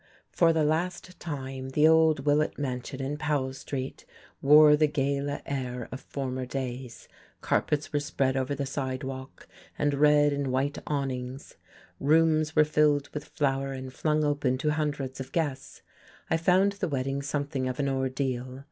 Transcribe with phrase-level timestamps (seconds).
[0.31, 4.03] For the last time the old Willett mansion in Powell Street
[4.41, 7.07] wore the gala air of former days;
[7.41, 11.53] carpets were spread over the sidewalk, and red and white awnings;
[11.99, 15.83] rooms were filled with flowers and flung open to hundreds of guests.
[16.31, 18.59] I found the wedding something of an ordeal.